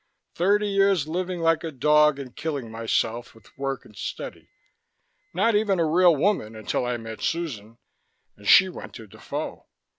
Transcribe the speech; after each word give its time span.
Thirty 0.33 0.67
years 0.67 1.07
living 1.07 1.41
like 1.41 1.63
a 1.63 1.69
dog 1.71 2.17
and 2.17 2.35
killing 2.35 2.71
myself 2.71 3.35
with 3.35 3.55
work 3.55 3.85
and 3.85 3.95
study. 3.95 4.49
Not 5.31 5.53
even 5.55 5.79
a 5.79 5.85
real 5.85 6.15
woman 6.15 6.55
until 6.55 6.87
I 6.87 6.97
met 6.97 7.21
Susan, 7.21 7.77
and 8.35 8.47
she 8.47 8.67
went 8.67 8.95
to 8.95 9.05
Defoe. 9.05 9.67